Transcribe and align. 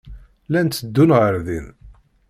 Llan 0.47 0.67
tteddun 0.67 1.11
ɣer 1.19 1.35
din. 1.47 1.65